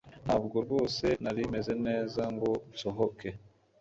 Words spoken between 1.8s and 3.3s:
neza ngo nsohoke